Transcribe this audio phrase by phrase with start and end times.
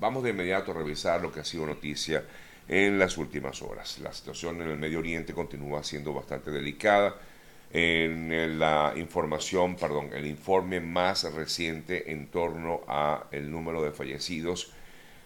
[0.00, 2.24] Vamos de inmediato a revisar lo que ha sido noticia
[2.66, 3.98] en las últimas horas.
[3.98, 7.16] La situación en el Medio Oriente continúa siendo bastante delicada.
[7.70, 14.72] En la información, perdón, el informe más reciente en torno a el número de fallecidos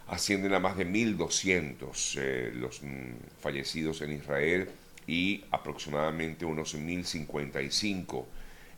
[0.08, 4.68] ascienden a más de 1.200 eh, los mm, fallecidos en Israel
[5.06, 8.24] y aproximadamente unos 1.055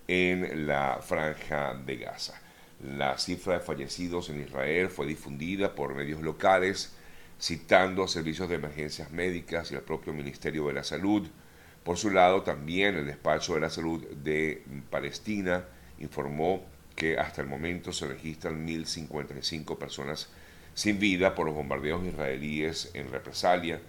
[0.08, 2.45] en la franja de Gaza.
[2.84, 6.94] La cifra de fallecidos en Israel fue difundida por medios locales,
[7.40, 11.26] citando a servicios de emergencias médicas y al propio Ministerio de la Salud.
[11.82, 15.64] Por su lado, también el Despacho de la Salud de Palestina
[15.98, 20.28] informó que hasta el momento se registran 1.055 personas
[20.74, 23.80] sin vida por los bombardeos israelíes en represalia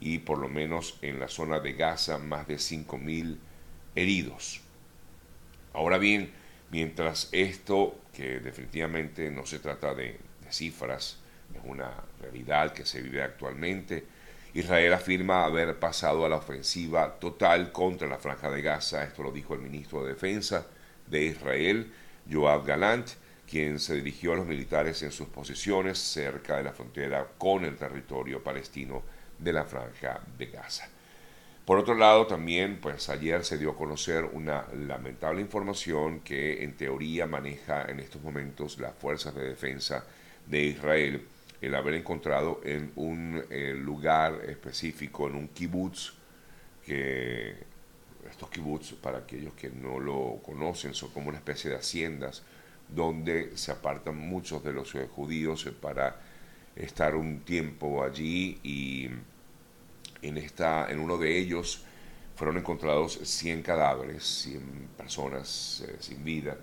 [0.00, 3.38] y por lo menos en la zona de Gaza más de 5.000
[3.94, 4.60] heridos.
[5.72, 6.32] Ahora bien,
[6.70, 10.18] mientras esto, que definitivamente no se trata de,
[10.50, 11.18] cifras,
[11.54, 14.04] es una realidad que se vive actualmente,
[14.54, 19.32] Israel afirma haber pasado a la ofensiva total contra la franja de Gaza, esto lo
[19.32, 20.66] dijo el ministro de Defensa
[21.06, 21.92] de Israel,
[22.30, 23.08] Joab Galant,
[23.46, 27.76] quien se dirigió a los militares en sus posiciones cerca de la frontera con el
[27.76, 29.02] territorio palestino
[29.38, 30.88] de la franja de Gaza.
[31.66, 36.76] Por otro lado, también, pues ayer se dio a conocer una lamentable información que en
[36.76, 40.04] teoría maneja en estos momentos las fuerzas de defensa
[40.46, 41.26] de Israel,
[41.60, 46.12] el haber encontrado en un eh, lugar específico, en un kibutz,
[46.84, 47.56] que
[48.30, 52.44] estos kibutz, para aquellos que no lo conocen, son como una especie de haciendas
[52.88, 56.20] donde se apartan muchos de los judíos para
[56.76, 59.10] estar un tiempo allí y
[60.22, 61.84] en, esta, en uno de ellos
[62.34, 66.56] fueron encontrados 100 cadáveres, 100 personas eh, sin vida,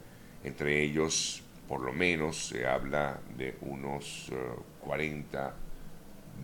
[0.44, 4.32] entre ellos por lo menos se habla de unos
[4.82, 5.52] 40 eh,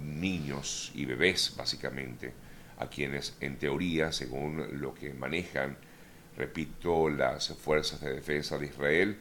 [0.02, 2.34] niños y bebés básicamente,
[2.78, 5.78] a quienes en teoría, según lo que manejan,
[6.38, 9.17] repito, las fuerzas de defensa de Israel,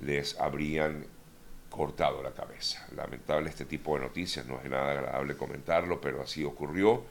[0.00, 1.06] les habrían
[1.68, 2.86] cortado la cabeza.
[2.94, 7.04] Lamentable este tipo de noticias, no es nada agradable comentarlo, pero así ocurrió.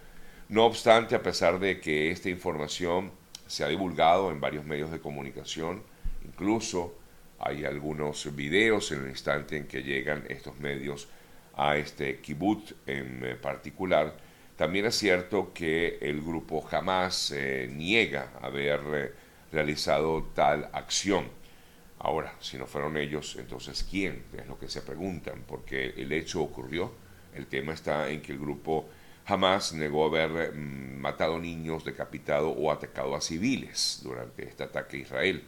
[0.50, 3.12] No obstante, a pesar de que esta información
[3.48, 5.84] se ha divulgado en varios medios de comunicación,
[6.26, 6.96] incluso
[7.40, 11.08] hay algunos videos en el instante en que llegan estos medios
[11.56, 14.16] a este kibbutz en particular,
[14.56, 19.12] también es cierto que el grupo jamás eh, niega haber eh,
[19.52, 21.26] realizado tal acción.
[21.98, 24.24] Ahora, si no fueron ellos, entonces ¿quién?
[24.38, 26.92] Es lo que se preguntan, porque el hecho ocurrió.
[27.34, 28.88] El tema está en que el grupo
[29.26, 35.02] jamás negó haber mm, matado niños, decapitado o atacado a civiles durante este ataque a
[35.02, 35.44] Israel.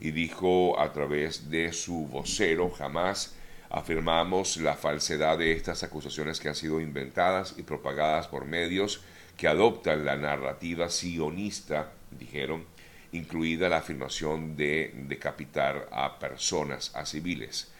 [0.00, 3.34] Y dijo a través de su vocero, jamás
[3.70, 9.02] afirmamos la falsedad de estas acusaciones que han sido inventadas y propagadas por medios
[9.36, 12.64] que adoptan la narrativa sionista, dijeron,
[13.12, 17.70] incluida la afirmación de decapitar a personas, a civiles.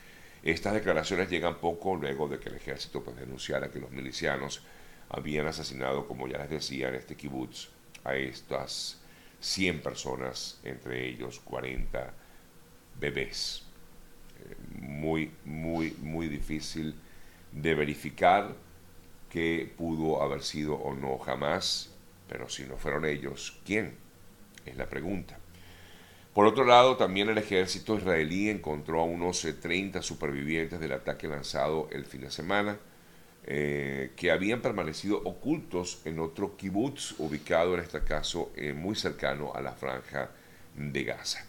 [0.42, 4.62] Estas declaraciones llegan poco luego de que el ejército pues, denunciara que los milicianos
[5.10, 7.68] habían asesinado, como ya les decía, en este kibutz
[8.04, 9.00] a estas
[9.40, 12.12] 100 personas, entre ellos 40
[13.00, 13.64] bebés.
[14.40, 16.94] Eh, muy, muy, muy difícil
[17.52, 18.54] de verificar
[19.30, 21.90] que pudo haber sido o no jamás,
[22.28, 23.96] pero si no fueron ellos, ¿quién?
[24.64, 25.38] Es la pregunta.
[26.34, 31.26] Por otro lado, también el ejército israelí encontró a unos 30 eh, supervivientes del ataque
[31.26, 32.78] lanzado el fin de semana,
[33.50, 39.54] eh, que habían permanecido ocultos en otro kibutz ubicado en este caso eh, muy cercano
[39.54, 40.28] a la franja
[40.76, 41.46] de Gaza.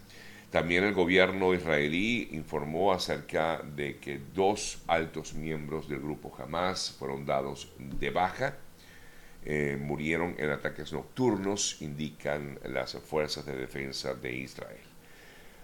[0.50, 7.26] También el gobierno israelí informó acerca de que dos altos miembros del grupo Hamas fueron
[7.26, 8.56] dados de baja
[9.44, 14.88] eh, murieron en ataques nocturnos, indican las fuerzas de defensa de Israel.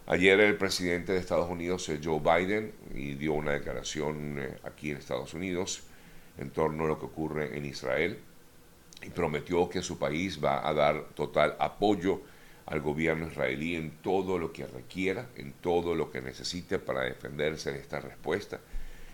[0.06, 2.74] Ayer el presidente de Estados Unidos, Joe Biden,
[3.18, 5.84] dio una declaración aquí en Estados Unidos
[6.38, 8.20] en torno a lo que ocurre en Israel
[9.02, 12.22] y prometió que su país va a dar total apoyo
[12.66, 17.72] al gobierno israelí en todo lo que requiera, en todo lo que necesite para defenderse
[17.72, 18.60] de esta respuesta.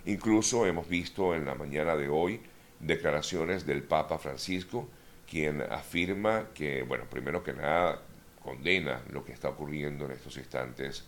[0.05, 2.41] Incluso hemos visto en la mañana de hoy
[2.79, 4.87] declaraciones del Papa Francisco,
[5.29, 8.01] quien afirma que, bueno, primero que nada,
[8.41, 11.03] condena lo que está ocurriendo en estos instantes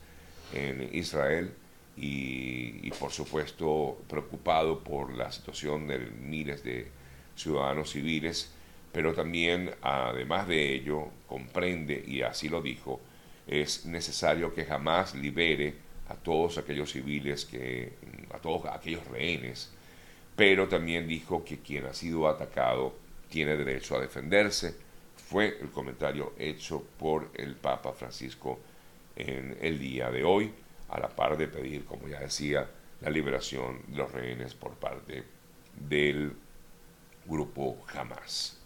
[0.54, 1.54] en Israel
[1.96, 6.88] y, por supuesto preocupado por la situación de miles de
[7.36, 8.52] ciudadanos civiles,
[8.92, 13.02] pero también, además de ello, comprende, y así lo dijo,
[13.48, 15.76] es necesario que jamás libere
[16.10, 17.94] a todos aquellos civiles que,
[18.32, 19.72] a todos aquellos rehenes
[20.36, 22.96] pero también dijo que quien ha sido atacado
[23.30, 24.76] tiene derecho a defenderse.
[25.16, 28.60] Fue el comentario hecho por el Papa Francisco
[29.16, 30.52] en el día de hoy,
[30.94, 32.70] a la par de pedir, como ya decía,
[33.02, 35.24] la liberación de los rehenes por parte
[35.76, 36.32] del
[37.26, 38.60] grupo Hamas.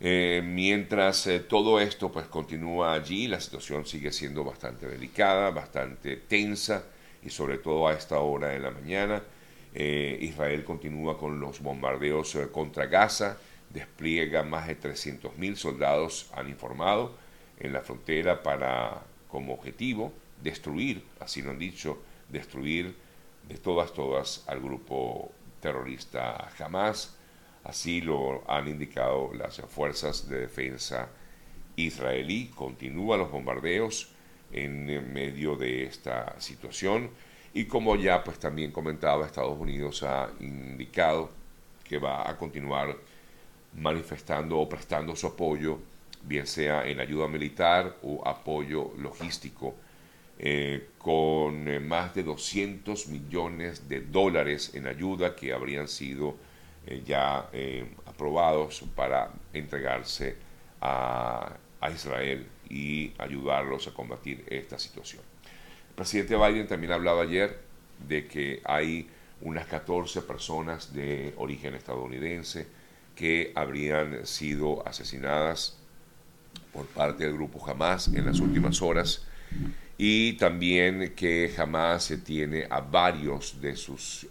[0.00, 6.16] Eh, mientras eh, todo esto pues continúa allí, la situación sigue siendo bastante delicada, bastante
[6.16, 6.84] tensa
[7.24, 9.22] y sobre todo a esta hora de la mañana.
[9.74, 13.38] Eh, Israel continúa con los bombardeos contra Gaza,
[13.70, 17.14] despliega más de 300.000 soldados, han informado,
[17.60, 20.12] en la frontera para, como objetivo,
[20.42, 21.98] destruir, así lo han dicho,
[22.28, 22.94] destruir
[23.48, 27.16] de todas, todas al grupo terrorista Hamas.
[27.64, 31.08] Así lo han indicado las fuerzas de defensa
[31.76, 32.50] israelí.
[32.54, 34.10] Continúan los bombardeos
[34.52, 37.10] en medio de esta situación
[37.52, 41.30] y como ya pues también comentaba Estados Unidos ha indicado
[41.84, 42.96] que va a continuar
[43.74, 45.78] manifestando o prestando su apoyo
[46.22, 49.74] bien sea en ayuda militar o apoyo logístico
[50.40, 56.36] eh, con eh, más de 200 millones de dólares en ayuda que habrían sido
[56.86, 57.50] eh, ya
[58.06, 60.36] aprobados para entregarse
[60.80, 65.22] a, a, Israel y ayudarlos a combatir esta situación.
[65.88, 67.58] El presidente Biden también hablaba ayer
[68.06, 69.10] de que hay
[69.40, 72.68] unas 14 personas de origen estadounidense
[73.16, 75.78] que habrían sido asesinadas
[76.72, 79.26] por parte del grupo Hamas en las últimas horas
[80.00, 84.28] y también que jamás se tiene a varios de sus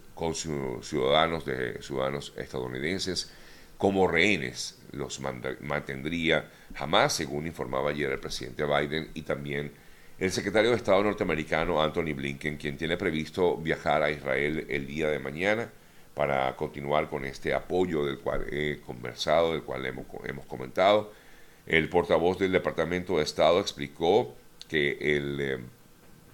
[0.82, 3.30] ciudadanos, de ciudadanos estadounidenses
[3.76, 4.80] como rehenes.
[4.92, 9.70] Los mantendría jamás, según informaba ayer el presidente Biden y también
[10.18, 15.08] el secretario de Estado norteamericano Anthony Blinken, quien tiene previsto viajar a Israel el día
[15.10, 15.70] de mañana
[16.14, 21.12] para continuar con este apoyo del cual he conversado, del cual hemos, hemos comentado.
[21.66, 24.34] El portavoz del Departamento de Estado explicó
[24.68, 25.58] que el eh,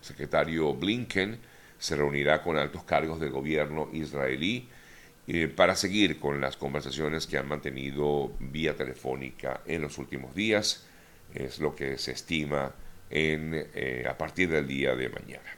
[0.01, 1.39] secretario Blinken
[1.79, 4.69] se reunirá con altos cargos del gobierno israelí
[5.27, 10.87] eh, para seguir con las conversaciones que han mantenido vía telefónica en los últimos días.
[11.35, 12.75] Es lo que se estima
[13.11, 15.57] en, eh, a partir del día de mañana.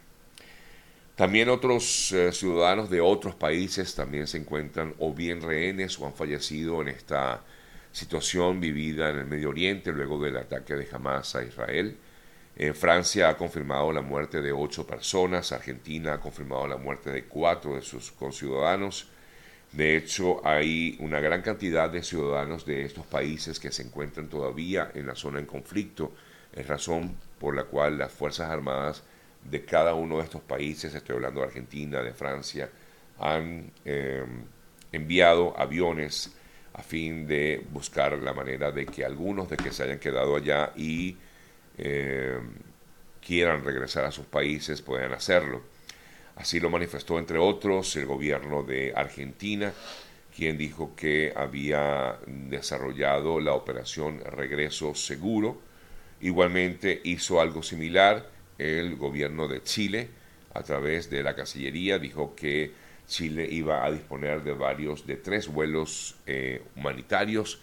[1.16, 6.82] También otros ciudadanos de otros países también se encuentran o bien rehenes o han fallecido
[6.82, 7.42] en esta
[7.90, 11.96] situación vivida en el Medio Oriente luego del ataque de Hamas a Israel.
[12.58, 17.24] Eh, Francia ha confirmado la muerte de ocho personas, Argentina ha confirmado la muerte de
[17.24, 19.08] cuatro de sus conciudadanos.
[19.72, 24.90] De hecho, hay una gran cantidad de ciudadanos de estos países que se encuentran todavía
[24.94, 26.14] en la zona en conflicto,
[26.54, 29.02] es razón por la cual las Fuerzas Armadas
[29.44, 32.70] de cada uno de estos países, estoy hablando de Argentina, de Francia,
[33.18, 34.44] han em,
[34.92, 36.34] enviado aviones
[36.72, 40.72] a fin de buscar la manera de que algunos de que se hayan quedado allá
[40.76, 41.16] y
[41.78, 42.38] eh,
[43.24, 45.62] quieran regresar a sus países puedan hacerlo.
[46.36, 49.72] Así lo manifestó, entre otros, el gobierno de Argentina,
[50.34, 55.58] quien dijo que había desarrollado la operación Regreso Seguro.
[56.20, 60.08] Igualmente hizo algo similar el gobierno de Chile,
[60.52, 62.72] a través de la Cancillería, dijo que
[63.06, 67.60] Chile iba a disponer de varios, de tres vuelos eh, humanitarios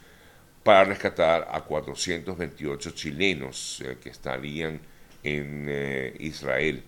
[0.63, 4.79] para rescatar a 428 chilenos eh, que estarían
[5.23, 6.83] en eh, Israel.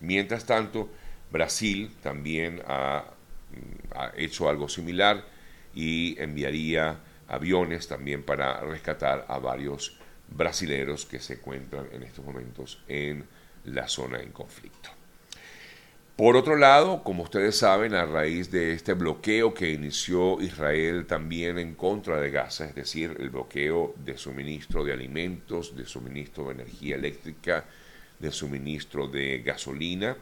[0.00, 0.90] Mientras tanto,
[1.30, 3.04] Brasil también ha,
[3.50, 5.24] mm, ha, hecho algo similar
[5.74, 6.98] y enviaría
[7.28, 9.98] aviones también para rescatar a varios
[10.28, 13.24] brasileros que se encuentran en estos momentos en
[13.64, 15.01] la zona en conflicto.
[16.16, 21.58] Por otro lado, como ustedes saben, a raíz de este bloqueo que inició Israel también
[21.58, 26.52] en contra de Gaza, es decir, el bloqueo de suministro de alimentos, de suministro de
[26.52, 27.64] energía eléctrica,
[28.18, 30.18] de suministro de gasolina,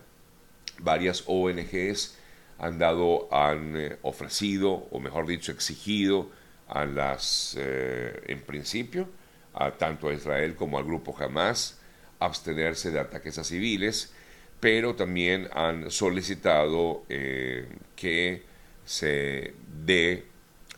[0.79, 2.17] varias ONGs
[2.59, 6.31] han dado, han eh, ofrecido, o mejor dicho, exigido
[6.69, 9.09] a las, eh, en principio,
[9.55, 11.81] a tanto a Israel como al grupo Hamas,
[12.21, 14.15] abstenerse de ataques a civiles
[14.61, 18.43] pero también han solicitado eh, que
[18.85, 20.25] se dé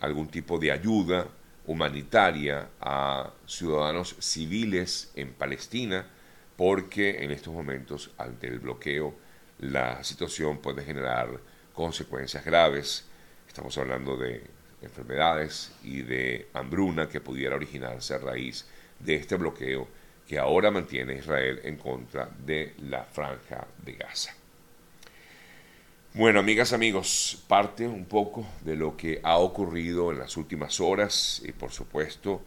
[0.01, 1.27] algún tipo de ayuda
[1.67, 6.07] humanitaria a ciudadanos civiles en Palestina,
[6.57, 9.15] porque en estos momentos, ante el bloqueo,
[9.59, 11.29] la situación puede generar
[11.73, 13.05] consecuencias graves.
[13.49, 14.43] Estamos hablando de
[14.83, 18.67] enfermedades y de hambruna que pudiera originarse a raíz
[18.99, 19.89] de este bloqueo
[20.27, 24.35] que ahora mantiene Israel en contra de la franja de Gaza.
[26.15, 31.41] Bueno, amigas, amigos, parte un poco de lo que ha ocurrido en las últimas horas
[31.43, 32.43] y por supuesto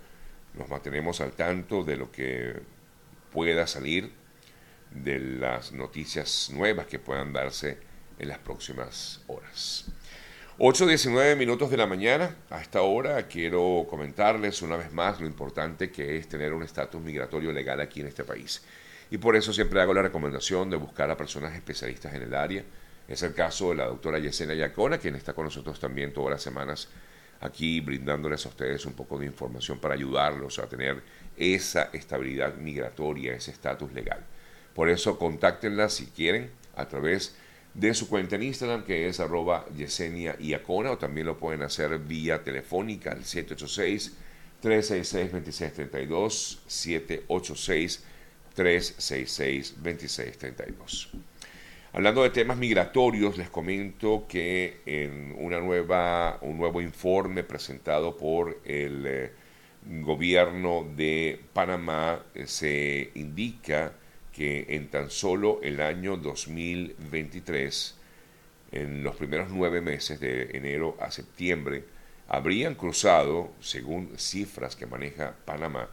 [0.53, 2.62] nos mantenemos al tanto de lo que
[3.32, 4.12] pueda salir,
[4.91, 7.79] de las noticias nuevas que puedan darse
[8.20, 9.86] en las próximas horas.
[10.58, 15.92] 8.19 minutos de la mañana, a esta hora quiero comentarles una vez más lo importante
[15.92, 18.64] que es tener un estatus migratorio legal aquí en este país.
[19.12, 22.64] Y por eso siempre hago la recomendación de buscar a personas especialistas en el área,
[23.06, 26.42] es el caso de la doctora Yesenia Yacona, quien está con nosotros también todas las
[26.42, 26.88] semanas
[27.42, 31.04] aquí brindándoles a ustedes un poco de información para ayudarlos a tener
[31.36, 34.24] esa estabilidad migratoria, ese estatus legal.
[34.74, 37.45] Por eso contáctenla si quieren a través de
[37.94, 42.44] su cuenta en Instagram que es arroba Yesenia Iacona o también lo pueden hacer vía
[42.44, 44.17] telefónica al 786
[44.62, 48.03] 366 2632 786
[48.55, 51.10] 366 2632.
[51.96, 58.60] Hablando de temas migratorios, les comento que en una nueva, un nuevo informe presentado por
[58.65, 59.32] el eh,
[60.01, 63.94] gobierno de Panamá eh, se indica
[64.36, 67.96] que en tan solo el año 2023,
[68.74, 71.86] en los primeros nueve meses de enero a septiembre,
[72.27, 75.89] habrían cruzado, según cifras que maneja Panamá,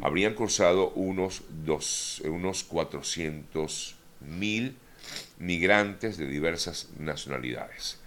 [0.00, 4.76] habrían cruzado unos, dos, unos 400 mil
[5.38, 7.98] migrantes de diversas nacionalidades,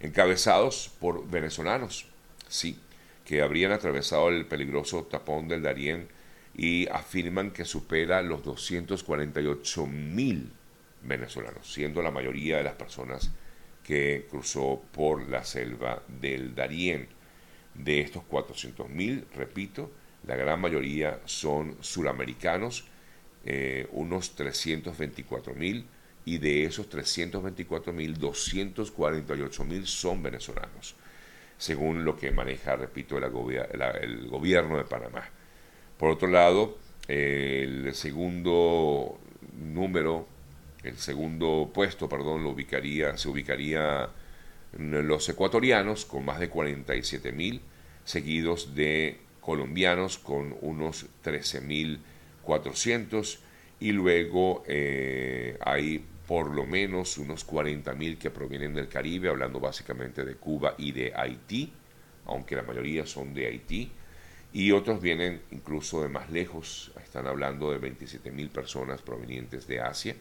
[0.00, 2.06] encabezados por venezolanos,
[2.48, 2.78] sí,
[3.26, 6.08] que habrían atravesado el peligroso tapón del Darién
[6.54, 10.50] y afirman que supera los 248 mil
[11.02, 13.30] venezolanos, siendo la mayoría de las personas
[13.82, 17.08] que cruzó por la selva del Darién.
[17.74, 19.90] De estos 400 mil, repito,
[20.26, 22.84] la gran mayoría son suramericanos,
[23.44, 25.86] eh, unos 324 mil
[26.24, 30.94] y de esos 324.000, 248.000 son venezolanos,
[31.58, 35.28] según lo que maneja, repito, el gobierno de Panamá.
[35.98, 36.76] Por otro lado,
[37.08, 39.18] el segundo
[39.56, 40.26] número,
[40.82, 44.10] el segundo puesto, perdón, lo ubicaría, se ubicaría
[44.78, 47.60] los ecuatorianos con más de 47.000,
[48.04, 53.38] seguidos de colombianos con unos 13.400
[53.80, 60.24] y luego eh, hay por lo menos unos 40.000 que provienen del Caribe, hablando básicamente
[60.24, 61.70] de Cuba y de Haití,
[62.24, 63.92] aunque la mayoría son de Haití,
[64.52, 70.14] y otros vienen incluso de más lejos, están hablando de 27.000 personas provenientes de Asia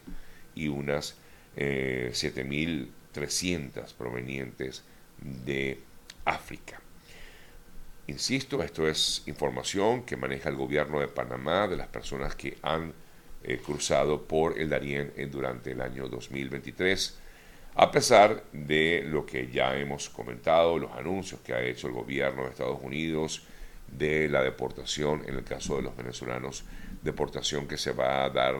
[0.55, 1.15] y unas
[1.55, 4.83] eh, 7.300 provenientes
[5.19, 5.79] de
[6.23, 6.79] África.
[8.07, 12.93] Insisto, esto es información que maneja el gobierno de Panamá de las personas que han
[13.43, 17.19] eh, cruzado por el Darién durante el año 2023,
[17.75, 22.43] a pesar de lo que ya hemos comentado, los anuncios que ha hecho el gobierno
[22.43, 23.43] de Estados Unidos
[23.91, 26.63] de la deportación, en el caso de los venezolanos,
[27.01, 28.55] deportación que se va a dar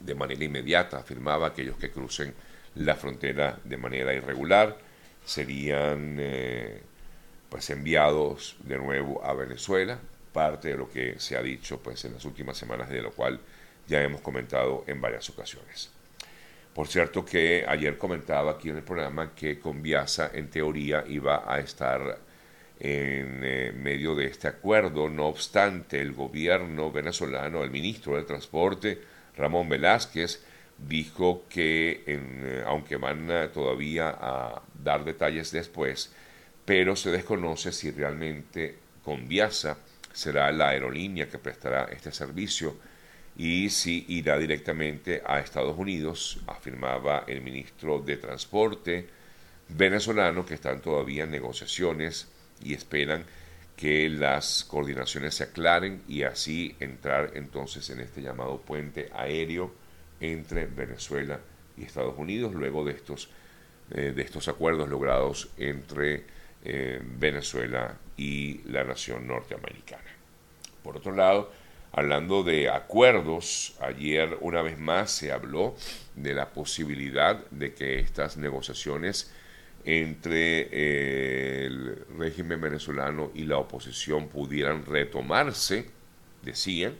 [0.00, 2.34] de manera inmediata, afirmaba aquellos que crucen
[2.74, 4.76] la frontera de manera irregular
[5.24, 6.82] serían eh,
[7.48, 9.98] pues enviados de nuevo a Venezuela,
[10.32, 13.40] parte de lo que se ha dicho pues en las últimas semanas de lo cual
[13.86, 15.90] ya hemos comentado en varias ocasiones.
[16.74, 21.58] Por cierto que ayer comentaba aquí en el programa que Conviasa en teoría iba a
[21.60, 22.18] estar
[22.84, 29.00] en eh, medio de este acuerdo, no obstante el gobierno venezolano, el ministro de Transporte,
[29.36, 30.42] Ramón Velázquez,
[30.76, 36.12] dijo que eh, aunque van todavía a dar detalles después,
[36.64, 39.78] pero se desconoce si realmente Conviasa
[40.12, 42.76] será la aerolínea que prestará este servicio
[43.36, 49.06] y si irá directamente a Estados Unidos, afirmaba el ministro de Transporte
[49.68, 52.28] venezolano que están todavía en negociaciones
[52.62, 53.24] y esperan
[53.76, 59.72] que las coordinaciones se aclaren y así entrar entonces en este llamado puente aéreo
[60.20, 61.40] entre Venezuela
[61.76, 63.28] y Estados Unidos luego de estos,
[63.90, 66.24] eh, de estos acuerdos logrados entre
[66.64, 70.10] eh, Venezuela y la nación norteamericana.
[70.82, 71.50] Por otro lado,
[71.94, 75.76] Hablando de acuerdos, ayer una vez más se habló
[76.16, 79.30] de la posibilidad de que estas negociaciones
[79.84, 85.86] entre eh, el régimen venezolano y la oposición pudieran retomarse,
[86.42, 86.94] decían.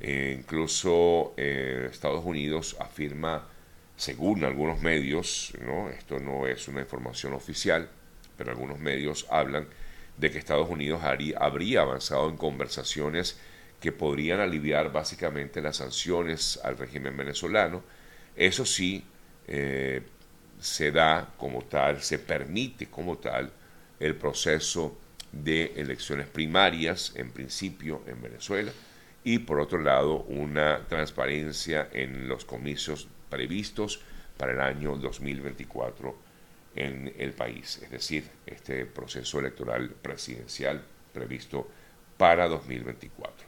[0.00, 3.48] Eh, incluso eh, Estados Unidos afirma,
[3.96, 5.88] según algunos medios, ¿no?
[5.88, 7.88] esto no es una información oficial,
[8.36, 9.66] pero algunos medios hablan
[10.18, 13.38] de que Estados Unidos habría avanzado en conversaciones
[13.80, 17.82] que podrían aliviar básicamente las sanciones al régimen venezolano.
[18.34, 19.04] Eso sí,
[19.46, 20.02] eh,
[20.64, 23.52] se da como tal, se permite como tal
[24.00, 24.96] el proceso
[25.30, 28.72] de elecciones primarias, en principio, en Venezuela,
[29.24, 34.00] y por otro lado, una transparencia en los comicios previstos
[34.38, 36.16] para el año 2024
[36.76, 41.68] en el país, es decir, este proceso electoral presidencial previsto
[42.16, 43.46] para 2024.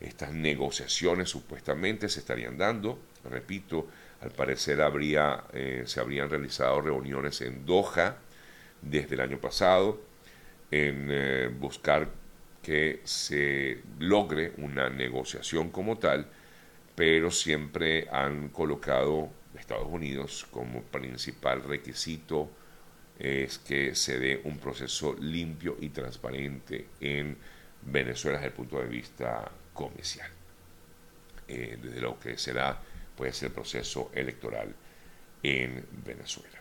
[0.00, 2.98] Estas negociaciones supuestamente se estarían dando,
[3.30, 3.88] repito,
[4.20, 8.16] al parecer habría, eh, se habrían realizado reuniones en Doha
[8.82, 10.00] desde el año pasado
[10.70, 12.08] en eh, buscar
[12.62, 16.28] que se logre una negociación como tal,
[16.94, 22.50] pero siempre han colocado Estados Unidos como principal requisito
[23.18, 27.36] es que se dé un proceso limpio y transparente en
[27.82, 30.30] Venezuela desde el punto de vista comercial,
[31.48, 32.78] eh, desde lo que será
[33.16, 34.74] pues el proceso electoral
[35.42, 36.55] en Venezuela.